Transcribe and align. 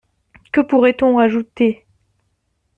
Que 0.51 0.61
pourrait-on 0.61 1.19
ajouter? 1.19 1.85